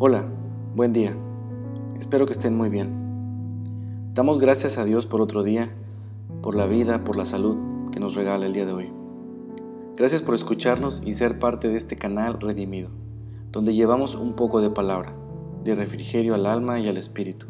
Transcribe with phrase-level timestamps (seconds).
[0.00, 0.24] Hola,
[0.76, 1.12] buen día.
[1.98, 4.12] Espero que estén muy bien.
[4.14, 5.74] Damos gracias a Dios por otro día,
[6.40, 8.92] por la vida, por la salud que nos regala el día de hoy.
[9.96, 12.90] Gracias por escucharnos y ser parte de este canal redimido,
[13.50, 15.16] donde llevamos un poco de palabra,
[15.64, 17.46] de refrigerio al alma y al espíritu.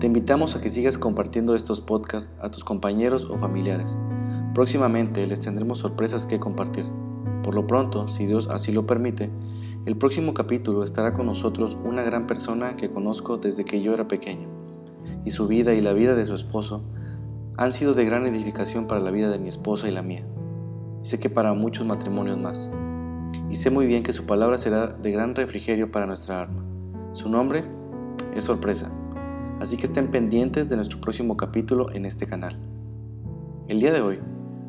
[0.00, 3.96] Te invitamos a que sigas compartiendo estos podcasts a tus compañeros o familiares.
[4.52, 6.84] Próximamente les tendremos sorpresas que compartir.
[7.42, 9.30] Por lo pronto, si Dios así lo permite,
[9.88, 14.06] el próximo capítulo estará con nosotros una gran persona que conozco desde que yo era
[14.06, 14.46] pequeño,
[15.24, 16.82] y su vida y la vida de su esposo
[17.56, 20.26] han sido de gran edificación para la vida de mi esposa y la mía.
[21.00, 22.68] sé que para muchos matrimonios más.
[23.50, 26.62] Y sé muy bien que su palabra será de gran refrigerio para nuestra alma.
[27.12, 27.64] Su nombre
[28.36, 28.90] es sorpresa,
[29.58, 32.58] así que estén pendientes de nuestro próximo capítulo en este canal.
[33.68, 34.18] El día de hoy,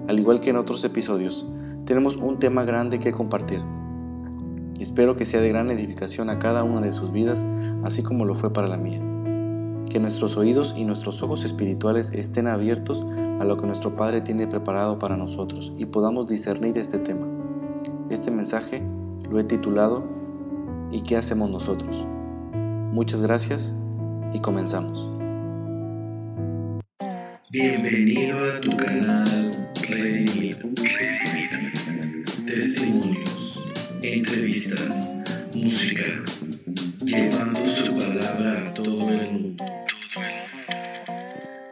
[0.07, 1.45] al igual que en otros episodios,
[1.85, 3.61] tenemos un tema grande que compartir
[4.83, 7.45] espero que sea de gran edificación a cada una de sus vidas,
[7.83, 9.01] así como lo fue para la mía.
[9.89, 13.05] Que nuestros oídos y nuestros ojos espirituales estén abiertos
[13.39, 17.27] a lo que nuestro Padre tiene preparado para nosotros y podamos discernir este tema.
[18.09, 18.83] Este mensaje
[19.29, 20.05] lo he titulado
[20.91, 22.05] ¿Y qué hacemos nosotros?
[22.91, 23.73] Muchas gracias
[24.33, 25.09] y comenzamos.
[27.51, 29.51] Bienvenido a tu canal
[29.87, 30.69] Redimido.
[34.01, 35.19] Entrevistas,
[35.53, 36.03] música,
[37.03, 39.63] llevando su palabra a todo el mundo.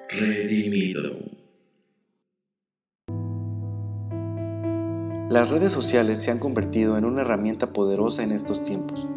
[0.10, 1.04] Redimido.
[5.30, 9.08] Las redes sociales se han convertido en una herramienta poderosa en estos tiempos,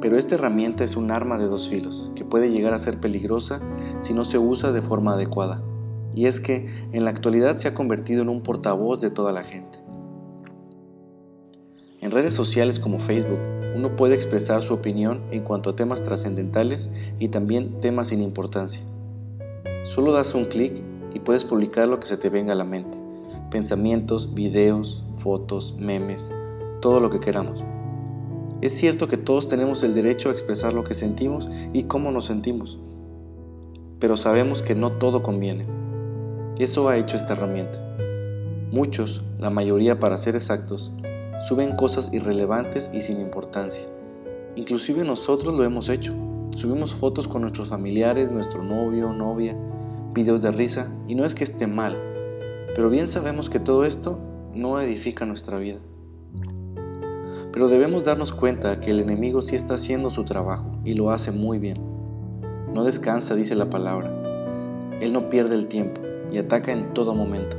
[0.00, 3.60] pero esta herramienta es un arma de dos filos que puede llegar a ser peligrosa
[4.02, 5.62] si no se usa de forma adecuada.
[6.14, 9.42] Y es que en la actualidad se ha convertido en un portavoz de toda la
[9.42, 9.83] gente.
[12.04, 13.38] En redes sociales como Facebook,
[13.74, 18.82] uno puede expresar su opinión en cuanto a temas trascendentales y también temas sin importancia.
[19.84, 20.82] Solo das un clic
[21.14, 22.98] y puedes publicar lo que se te venga a la mente.
[23.50, 26.30] Pensamientos, videos, fotos, memes,
[26.82, 27.64] todo lo que queramos.
[28.60, 32.26] Es cierto que todos tenemos el derecho a expresar lo que sentimos y cómo nos
[32.26, 32.78] sentimos,
[33.98, 35.64] pero sabemos que no todo conviene.
[36.58, 37.78] Eso ha hecho esta herramienta.
[38.72, 40.92] Muchos, la mayoría para ser exactos,
[41.48, 43.84] suben cosas irrelevantes y sin importancia.
[44.56, 46.14] Inclusive nosotros lo hemos hecho.
[46.56, 49.56] Subimos fotos con nuestros familiares, nuestro novio, novia,
[50.14, 51.98] videos de risa, y no es que esté mal,
[52.74, 54.18] pero bien sabemos que todo esto
[54.54, 55.78] no edifica nuestra vida.
[57.52, 61.30] Pero debemos darnos cuenta que el enemigo sí está haciendo su trabajo y lo hace
[61.30, 61.78] muy bien.
[62.72, 64.10] No descansa, dice la palabra.
[65.00, 66.00] Él no pierde el tiempo
[66.32, 67.56] y ataca en todo momento.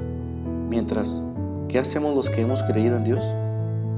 [0.70, 1.24] Mientras,
[1.70, 3.24] ¿qué hacemos los que hemos creído en Dios?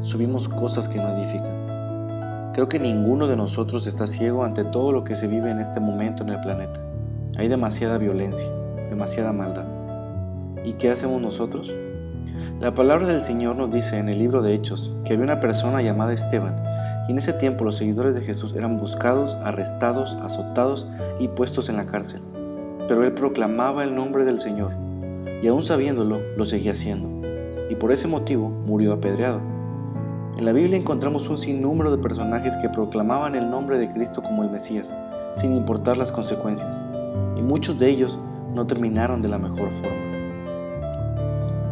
[0.01, 2.51] Subimos cosas que no edifican.
[2.53, 5.79] Creo que ninguno de nosotros está ciego ante todo lo que se vive en este
[5.79, 6.79] momento en el planeta.
[7.37, 8.47] Hay demasiada violencia,
[8.89, 9.65] demasiada maldad.
[10.63, 11.71] ¿Y qué hacemos nosotros?
[12.59, 15.81] La palabra del Señor nos dice en el libro de Hechos que había una persona
[15.81, 16.55] llamada Esteban,
[17.07, 20.87] y en ese tiempo los seguidores de Jesús eran buscados, arrestados, azotados
[21.19, 22.21] y puestos en la cárcel.
[22.87, 24.71] Pero él proclamaba el nombre del Señor,
[25.41, 27.27] y aún sabiéndolo, lo seguía haciendo,
[27.69, 29.56] y por ese motivo murió apedreado.
[30.37, 34.43] En la Biblia encontramos un sinnúmero de personajes que proclamaban el nombre de Cristo como
[34.43, 34.95] el Mesías,
[35.33, 36.83] sin importar las consecuencias,
[37.35, 38.19] y muchos de ellos
[38.53, 39.97] no terminaron de la mejor forma.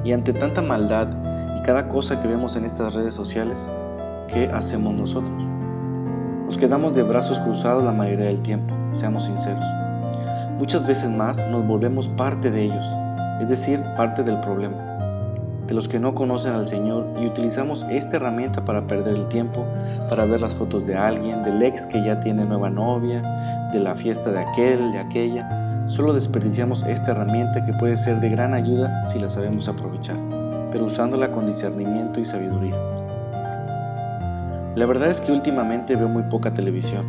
[0.03, 1.09] Y ante tanta maldad
[1.59, 3.69] y cada cosa que vemos en estas redes sociales,
[4.29, 5.43] ¿qué hacemos nosotros?
[6.47, 9.63] Nos quedamos de brazos cruzados la mayoría del tiempo, seamos sinceros.
[10.57, 12.85] Muchas veces más nos volvemos parte de ellos,
[13.39, 14.94] es decir, parte del problema
[15.67, 19.65] de los que no conocen al Señor y utilizamos esta herramienta para perder el tiempo,
[20.09, 23.21] para ver las fotos de alguien, del ex que ya tiene nueva novia,
[23.73, 25.87] de la fiesta de aquel, de aquella.
[25.87, 30.17] Solo desperdiciamos esta herramienta que puede ser de gran ayuda si la sabemos aprovechar,
[30.71, 32.75] pero usándola con discernimiento y sabiduría.
[34.75, 37.05] La verdad es que últimamente veo muy poca televisión.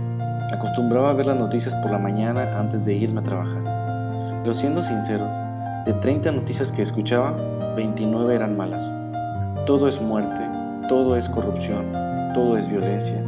[0.52, 4.40] Acostumbraba a ver las noticias por la mañana antes de irme a trabajar.
[4.42, 5.26] Pero siendo sincero,
[5.84, 7.36] de 30 noticias que escuchaba,
[7.76, 8.90] 29 eran malas.
[9.66, 10.40] Todo es muerte,
[10.88, 11.92] todo es corrupción,
[12.32, 13.22] todo es violencia.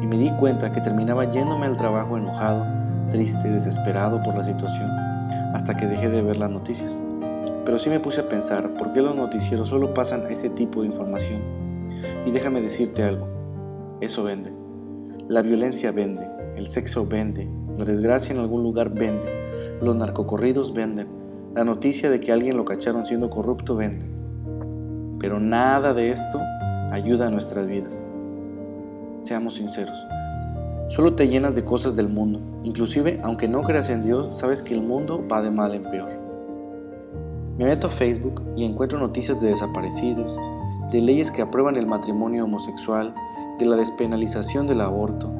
[0.00, 2.64] Y me di cuenta que terminaba yéndome al trabajo enojado,
[3.10, 4.88] triste, desesperado por la situación,
[5.52, 7.04] hasta que dejé de ver las noticias.
[7.64, 10.86] Pero sí me puse a pensar por qué los noticieros solo pasan este tipo de
[10.86, 11.42] información.
[12.24, 13.28] Y déjame decirte algo,
[14.00, 14.52] eso vende.
[15.28, 19.26] La violencia vende, el sexo vende, la desgracia en algún lugar vende,
[19.80, 21.08] los narcocorridos venden,
[21.54, 24.06] la noticia de que alguien lo cacharon siendo corrupto vende.
[25.18, 26.40] Pero nada de esto
[26.92, 28.02] ayuda a nuestras vidas.
[29.22, 29.98] Seamos sinceros,
[30.90, 32.40] Solo te llenas de cosas del mundo.
[32.64, 36.10] Inclusive, aunque no creas en Dios, sabes que el mundo va de mal en peor.
[37.58, 40.36] Me meto a Facebook y encuentro noticias de desaparecidos,
[40.90, 43.14] de leyes que aprueban el matrimonio homosexual,
[43.60, 45.30] de la despenalización del aborto.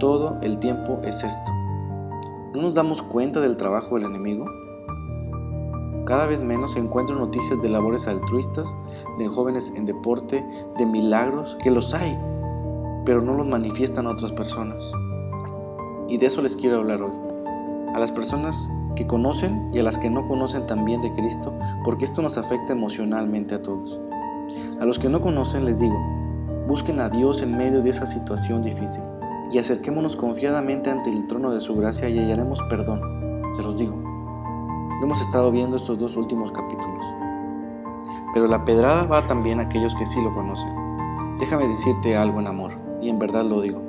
[0.00, 1.52] Todo el tiempo es esto.
[2.54, 4.46] ¿No nos damos cuenta del trabajo del enemigo?
[6.06, 8.72] Cada vez menos encuentro noticias de labores altruistas,
[9.18, 10.46] de jóvenes en deporte,
[10.78, 12.16] de milagros, que los hay,
[13.04, 14.92] pero no los manifiestan otras personas.
[16.08, 17.10] Y de eso les quiero hablar hoy.
[17.92, 21.52] A las personas que conocen y a las que no conocen también de Cristo,
[21.84, 24.00] porque esto nos afecta emocionalmente a todos.
[24.80, 25.98] A los que no conocen les digo,
[26.68, 29.02] busquen a Dios en medio de esa situación difícil
[29.50, 33.00] y acerquémonos confiadamente ante el trono de su gracia y hallaremos perdón,
[33.56, 34.05] se los digo.
[34.98, 37.04] Lo hemos estado viendo estos dos últimos capítulos.
[38.32, 40.70] Pero la pedrada va también a aquellos que sí lo conocen.
[41.38, 42.72] Déjame decirte algo en amor,
[43.02, 43.82] y en verdad lo digo.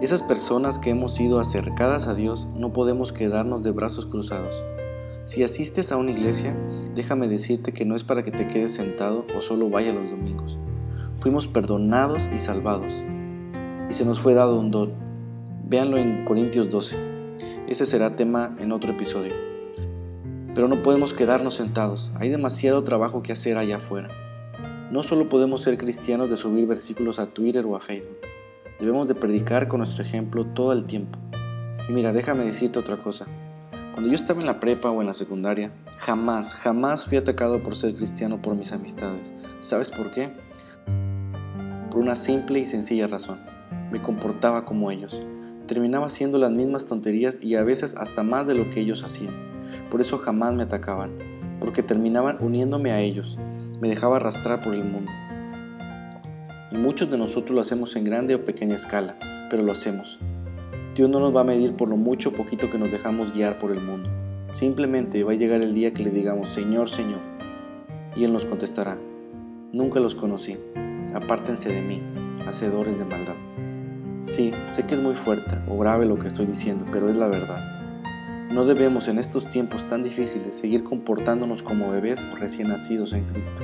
[0.00, 4.62] Esas personas que hemos sido acercadas a Dios no podemos quedarnos de brazos cruzados.
[5.26, 6.56] Si asistes a una iglesia,
[6.94, 10.58] déjame decirte que no es para que te quedes sentado o solo vaya los domingos.
[11.20, 13.04] Fuimos perdonados y salvados.
[13.90, 14.92] Y se nos fue dado un don.
[15.68, 16.96] Véanlo en Corintios 12.
[17.68, 19.51] Ese será tema en otro episodio.
[20.54, 24.10] Pero no podemos quedarnos sentados, hay demasiado trabajo que hacer allá afuera.
[24.90, 28.18] No solo podemos ser cristianos de subir versículos a Twitter o a Facebook,
[28.78, 31.18] debemos de predicar con nuestro ejemplo todo el tiempo.
[31.88, 33.26] Y mira, déjame decirte otra cosa.
[33.92, 37.74] Cuando yo estaba en la prepa o en la secundaria, jamás, jamás fui atacado por
[37.74, 39.32] ser cristiano por mis amistades.
[39.60, 40.30] ¿Sabes por qué?
[41.90, 43.38] Por una simple y sencilla razón.
[43.90, 45.20] Me comportaba como ellos.
[45.66, 49.51] Terminaba haciendo las mismas tonterías y a veces hasta más de lo que ellos hacían.
[49.90, 51.10] Por eso jamás me atacaban,
[51.60, 53.38] porque terminaban uniéndome a ellos,
[53.80, 55.10] me dejaba arrastrar por el mundo.
[56.70, 59.16] Y muchos de nosotros lo hacemos en grande o pequeña escala,
[59.50, 60.18] pero lo hacemos.
[60.94, 63.58] Dios no nos va a medir por lo mucho o poquito que nos dejamos guiar
[63.58, 64.08] por el mundo.
[64.52, 67.20] Simplemente va a llegar el día que le digamos, Señor, Señor.
[68.14, 68.98] Y Él nos contestará,
[69.72, 70.58] nunca los conocí,
[71.14, 72.02] apártense de mí,
[72.46, 73.36] hacedores de maldad.
[74.26, 77.26] Sí, sé que es muy fuerte o grave lo que estoy diciendo, pero es la
[77.26, 77.71] verdad.
[78.52, 83.24] No debemos en estos tiempos tan difíciles seguir comportándonos como bebés o recién nacidos en
[83.24, 83.62] Cristo.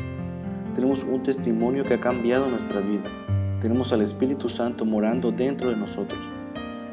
[0.74, 3.14] Tenemos un testimonio que ha cambiado nuestras vidas.
[3.60, 6.30] Tenemos al Espíritu Santo morando dentro de nosotros.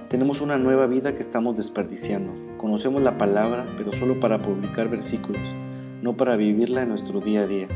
[0.10, 2.34] Tenemos una nueva vida que estamos desperdiciando.
[2.58, 5.54] Conocemos la palabra, pero solo para publicar versículos,
[6.02, 7.70] no para vivirla en nuestro día a día.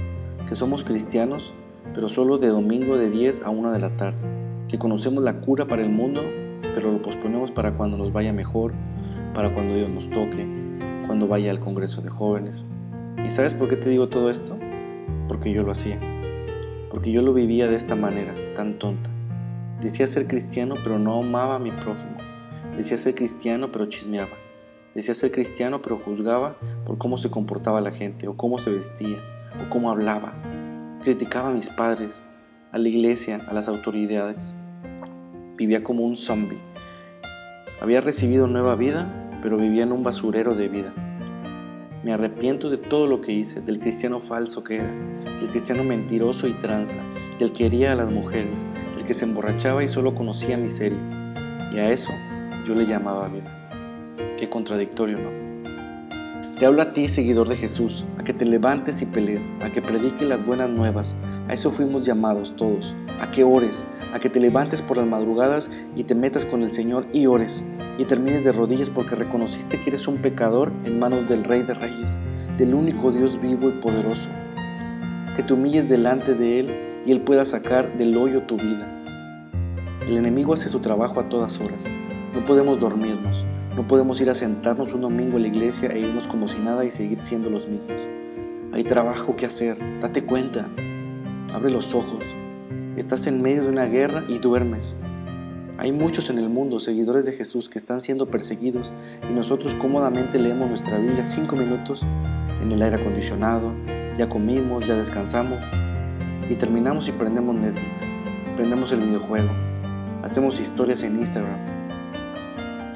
[0.49, 1.53] Que somos cristianos,
[1.93, 4.19] pero solo de domingo de 10 a 1 de la tarde.
[4.67, 6.23] Que conocemos la cura para el mundo,
[6.75, 8.73] pero lo posponemos para cuando nos vaya mejor
[9.33, 10.45] para cuando Dios nos toque,
[11.05, 12.63] cuando vaya al Congreso de Jóvenes.
[13.25, 14.57] ¿Y sabes por qué te digo todo esto?
[15.27, 15.99] Porque yo lo hacía.
[16.89, 19.09] Porque yo lo vivía de esta manera, tan tonta.
[19.81, 22.17] Decía ser cristiano, pero no amaba a mi prójimo.
[22.75, 24.35] Decía ser cristiano, pero chismeaba.
[24.95, 26.55] Decía ser cristiano, pero juzgaba
[26.85, 29.17] por cómo se comportaba la gente, o cómo se vestía,
[29.63, 30.33] o cómo hablaba.
[31.03, 32.21] Criticaba a mis padres,
[32.71, 34.53] a la iglesia, a las autoridades.
[35.55, 36.68] Vivía como un zombie
[37.81, 39.07] había recibido nueva vida,
[39.41, 40.93] pero vivía en un basurero de vida.
[42.03, 44.91] Me arrepiento de todo lo que hice, del cristiano falso que era,
[45.39, 46.97] del cristiano mentiroso y tranza,
[47.39, 48.65] del que hería a las mujeres,
[48.95, 50.99] del que se emborrachaba y solo conocía miseria.
[51.73, 52.11] Y a eso
[52.65, 53.55] yo le llamaba vida.
[54.37, 55.48] Qué contradictorio, ¿no?
[56.59, 59.81] Te hablo a ti, seguidor de Jesús, a que te levantes y pelees, a que
[59.81, 61.15] prediques las buenas nuevas.
[61.47, 65.71] A eso fuimos llamados todos, a que ores, a que te levantes por las madrugadas
[65.95, 67.63] y te metas con el Señor y ores,
[67.97, 71.75] y termines de rodillas porque reconociste que eres un pecador en manos del Rey de
[71.75, 72.17] Reyes,
[72.57, 74.27] del único Dios vivo y poderoso.
[75.37, 76.75] Que te humilles delante de Él
[77.05, 79.01] y Él pueda sacar del hoyo tu vida.
[80.05, 81.85] El enemigo hace su trabajo a todas horas.
[82.33, 83.45] No podemos dormirnos,
[83.75, 86.85] no podemos ir a sentarnos un domingo en la iglesia e irnos como si nada
[86.85, 88.01] y seguir siendo los mismos.
[88.73, 90.67] Hay trabajo que hacer, date cuenta,
[91.53, 92.23] abre los ojos,
[92.99, 94.93] Estás en medio de una guerra y duermes.
[95.77, 98.91] Hay muchos en el mundo, seguidores de Jesús, que están siendo perseguidos
[99.29, 102.03] y nosotros cómodamente leemos nuestra Biblia cinco minutos
[102.61, 103.71] en el aire acondicionado,
[104.17, 105.59] ya comimos, ya descansamos
[106.49, 108.01] y terminamos y prendemos Netflix,
[108.57, 109.49] prendemos el videojuego,
[110.21, 111.57] hacemos historias en Instagram,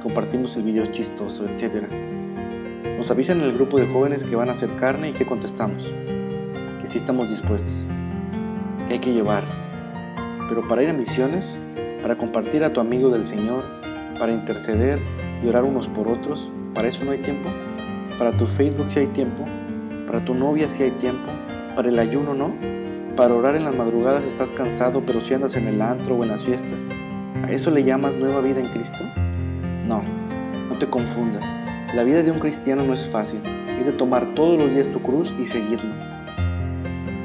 [0.04, 1.88] compartimos el video chistoso, etc.
[2.98, 5.92] Nos avisan en el grupo de jóvenes que van a hacer carne y que contestamos,
[6.80, 7.86] que sí estamos dispuestos,
[8.86, 9.46] que hay que llevar,
[10.50, 11.58] pero para ir a misiones,
[12.02, 13.64] para compartir a tu amigo del Señor,
[14.20, 15.00] para interceder
[15.42, 17.50] y orar unos por otros, para eso no hay tiempo.
[18.20, 19.46] Para tu Facebook sí hay tiempo,
[20.06, 21.32] para tu novia sí hay tiempo,
[21.76, 22.54] para el ayuno no,
[23.16, 26.30] para orar en las madrugadas estás cansado, pero si andas en el antro o en
[26.30, 26.86] las fiestas.
[27.44, 29.04] ¿A eso le llamas nueva vida en Cristo?
[29.86, 30.04] No,
[30.70, 31.44] no te confundas.
[31.94, 33.42] La vida de un cristiano no es fácil,
[33.80, 35.92] es de tomar todos los días tu cruz y seguirlo.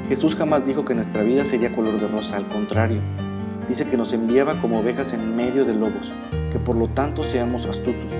[0.09, 2.99] Jesús jamás dijo que nuestra vida sería color de rosa, al contrario,
[3.67, 6.11] dice que nos enviaba como ovejas en medio de lobos,
[6.51, 8.11] que por lo tanto seamos astutos.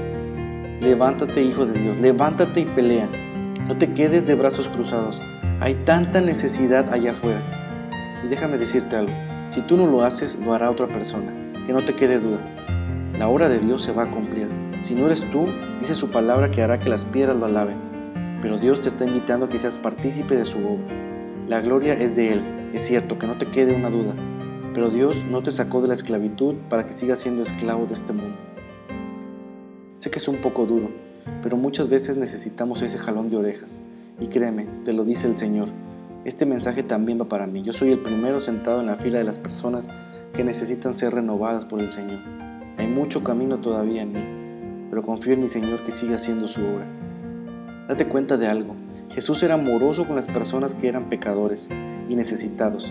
[0.79, 3.09] Levántate, Hijo de Dios, levántate y pelea.
[3.67, 5.21] No te quedes de brazos cruzados.
[5.59, 7.41] Hay tanta necesidad allá afuera.
[8.23, 9.11] Y déjame decirte algo,
[9.49, 11.31] si tú no lo haces, lo hará otra persona,
[11.65, 12.39] que no te quede duda.
[13.19, 14.47] La obra de Dios se va a cumplir.
[14.79, 15.45] Si no eres tú,
[15.81, 17.75] dice su palabra que hará que las piedras lo alaben.
[18.41, 20.95] Pero Dios te está invitando a que seas partícipe de su obra.
[21.49, 22.41] La gloria es de Él,
[22.73, 24.13] es cierto, que no te quede una duda.
[24.73, 28.13] Pero Dios no te sacó de la esclavitud para que sigas siendo esclavo de este
[28.13, 28.37] mundo.
[29.95, 30.87] Sé que es un poco duro,
[31.43, 33.81] pero muchas veces necesitamos ese jalón de orejas.
[34.21, 35.67] Y créeme, te lo dice el Señor,
[36.23, 37.63] este mensaje también va para mí.
[37.63, 39.89] Yo soy el primero sentado en la fila de las personas
[40.33, 42.19] que necesitan ser renovadas por el Señor.
[42.79, 46.61] Hay mucho camino todavía en mí, pero confío en mi Señor que sigue haciendo su
[46.61, 46.87] obra.
[47.89, 48.73] Date cuenta de algo.
[49.09, 51.67] Jesús era amoroso con las personas que eran pecadores
[52.07, 52.89] y necesitados,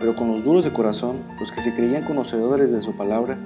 [0.00, 3.36] pero con los duros de corazón, los que se creían conocedores de su palabra,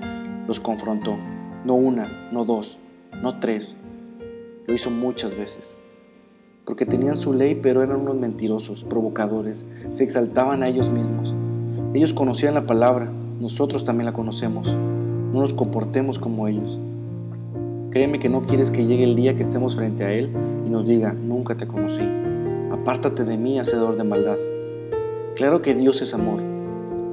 [0.46, 1.16] los confrontó.
[1.64, 2.78] No una, no dos,
[3.20, 3.76] no tres.
[4.68, 5.74] Lo hizo muchas veces.
[6.66, 11.34] Porque tenían su ley, pero eran unos mentirosos, provocadores, se exaltaban a ellos mismos.
[11.94, 14.72] Ellos conocían la palabra, nosotros también la conocemos
[15.32, 16.78] no nos comportemos como ellos.
[17.90, 20.28] Créeme que no quieres que llegue el día que estemos frente a Él
[20.66, 22.02] y nos diga, nunca te conocí.
[22.70, 24.36] Apártate de mí, hacedor de maldad.
[25.36, 26.40] Claro que Dios es amor,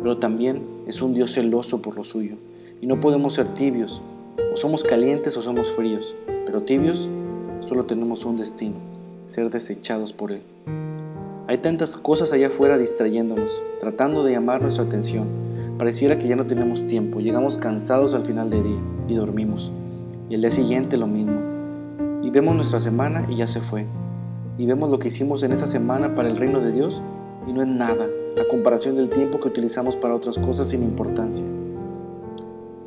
[0.01, 2.35] pero también es un Dios celoso por lo suyo.
[2.81, 4.01] Y no podemos ser tibios.
[4.53, 6.15] O somos calientes o somos fríos.
[6.45, 7.09] Pero tibios
[7.67, 8.75] solo tenemos un destino,
[9.27, 10.41] ser desechados por Él.
[11.47, 15.46] Hay tantas cosas allá afuera distrayéndonos, tratando de llamar nuestra atención
[15.77, 19.71] Pareciera que ya no tenemos tiempo, llegamos cansados al final del día y dormimos.
[20.27, 21.39] Y el día siguiente lo mismo.
[22.23, 23.85] Y vemos nuestra semana y ya se fue.
[24.57, 27.03] Y vemos lo que hicimos en esa semana para el reino de Dios
[27.47, 28.07] y no es nada
[28.41, 31.45] a comparación del tiempo que utilizamos para otras cosas sin importancia.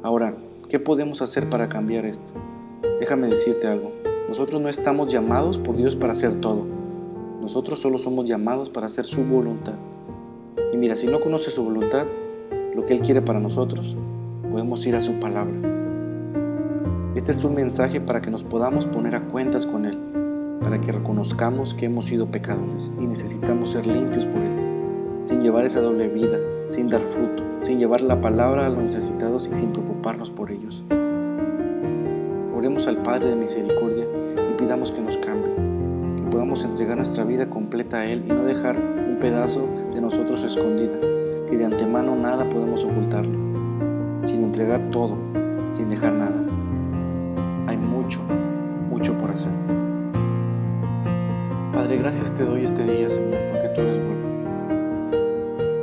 [0.02, 0.34] Ahora,
[0.68, 2.32] ¿qué podemos hacer para cambiar esto?
[2.98, 3.92] Déjame decirte algo.
[4.28, 6.64] Nosotros no estamos llamados por Dios para hacer todo.
[7.40, 9.74] Nosotros solo somos llamados para hacer su voluntad.
[10.72, 12.06] Y mira, si no conoces su voluntad,
[12.74, 13.96] lo que Él quiere para nosotros,
[14.50, 15.54] podemos ir a su palabra.
[17.14, 19.98] Este es un mensaje para que nos podamos poner a cuentas con Él,
[20.60, 25.64] para que reconozcamos que hemos sido pecadores y necesitamos ser limpios por Él, sin llevar
[25.64, 26.38] esa doble vida,
[26.70, 30.82] sin dar fruto, sin llevar la palabra a los necesitados y sin preocuparnos por ellos.
[32.56, 34.04] Oremos al Padre de Misericordia
[34.50, 35.50] y pidamos que nos cambie,
[36.16, 40.44] que podamos entregar nuestra vida completa a Él y no dejar un pedazo de nosotros
[40.44, 41.09] escondida
[41.50, 43.36] que de antemano nada podemos ocultarle,
[44.24, 45.16] sin entregar todo,
[45.68, 46.40] sin dejar nada.
[47.66, 48.20] Hay mucho,
[48.88, 49.50] mucho por hacer.
[51.74, 54.20] Padre, gracias te doy este día, Señor, porque tú eres bueno.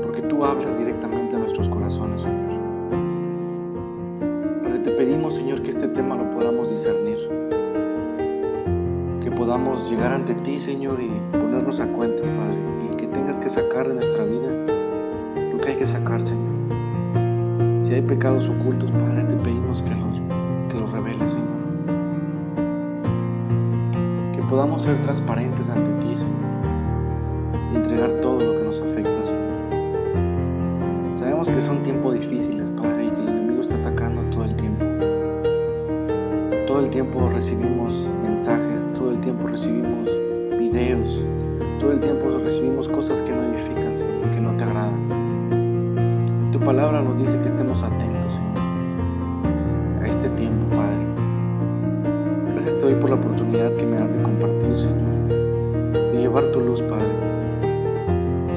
[0.04, 2.62] Porque tú hablas directamente a nuestros corazones, Señor.
[4.64, 7.18] Padre, te pedimos, Señor, que este tema lo podamos discernir.
[9.22, 12.58] Que podamos llegar ante ti, Señor, y ponernos a cuentas, Padre.
[12.90, 14.77] Y que tengas que sacar de nuestra vida
[15.78, 16.56] que sacar, Señor.
[17.84, 20.20] Si hay pecados ocultos, Padre, te pedimos que los,
[20.70, 21.48] que los reveles, Señor.
[24.34, 26.36] Que podamos ser transparentes ante ti, Señor.
[27.74, 31.20] Y entregar todo lo que nos afecta, Señor.
[31.20, 34.84] Sabemos que son tiempos difíciles, Padre, y que el enemigo está atacando todo el tiempo.
[36.66, 40.10] Todo el tiempo recibimos mensajes, todo el tiempo recibimos
[46.68, 48.58] palabra nos dice que estemos atentos, Señor,
[50.04, 50.98] a este tiempo, Padre.
[52.52, 55.30] Gracias te doy por la oportunidad que me das de compartir, Señor,
[56.12, 57.08] de llevar tu luz, Padre.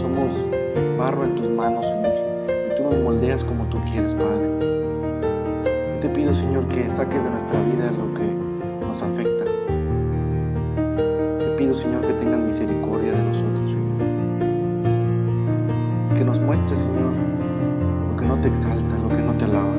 [0.00, 0.34] Somos
[0.98, 2.12] barro en tus manos, Señor,
[2.72, 4.48] y tú nos moldeas como tú quieres, Padre.
[6.00, 8.26] te pido, Señor, que saques de nuestra vida lo que
[8.88, 9.44] nos afecta.
[11.38, 14.02] Te pido, Señor, que tengas misericordia de nosotros, Señor.
[16.16, 17.29] Que nos muestres, Señor,
[18.30, 19.74] no te exalta, lo que no te alaba,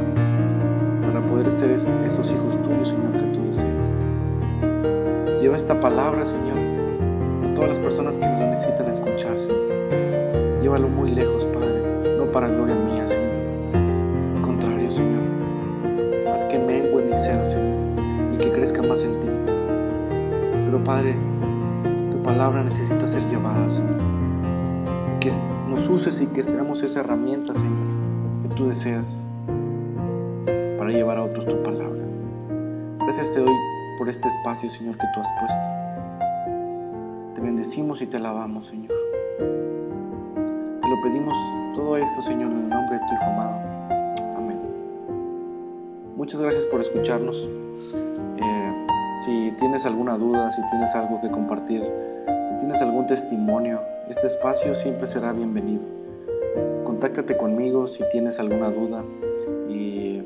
[1.06, 5.42] para poder ser esos hijos tuyos, Señor, que tú deseas.
[5.42, 6.58] Lleva esta palabra, Señor,
[7.50, 10.62] a todas las personas que lo necesitan escuchar, Señor.
[10.62, 14.36] Llévalo muy lejos, Padre, no para gloria mía, Señor.
[14.36, 15.24] Al contrario, Señor,
[16.36, 19.28] haz que mengue mi ser, Señor, y que crezca más en ti.
[20.66, 21.16] Pero, Padre,
[22.12, 24.02] tu palabra necesita ser llevada, Señor.
[25.22, 25.32] Que
[25.70, 27.91] nos uses y que seamos esa herramienta, Señor
[28.56, 29.24] tú deseas
[30.78, 32.02] para llevar a otros tu palabra.
[33.00, 33.54] Gracias te doy
[33.98, 35.68] por este espacio, Señor, que tú has puesto.
[37.36, 38.92] Te bendecimos y te alabamos, Señor.
[39.38, 41.36] Te lo pedimos
[41.76, 43.60] todo esto, Señor, en el nombre de tu Hijo amado.
[44.38, 44.60] Amén.
[46.18, 47.48] Muchas gracias por escucharnos.
[48.38, 48.88] Eh,
[49.26, 53.80] si tienes alguna duda, si tienes algo que compartir, si tienes algún testimonio,
[54.10, 56.01] este espacio siempre será bienvenido.
[57.02, 59.04] Contáctate conmigo si tienes alguna duda
[59.68, 60.22] y,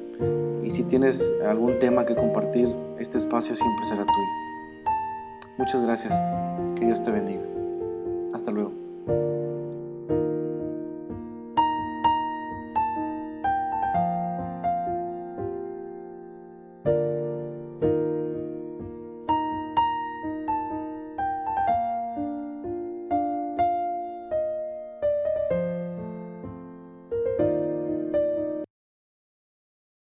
[0.61, 2.67] y si tienes algún tema que compartir,
[2.99, 4.91] este espacio siempre será tuyo.
[5.57, 6.13] Muchas gracias.
[6.77, 7.39] Que Dios te bendiga.
[8.33, 8.84] Hasta luego.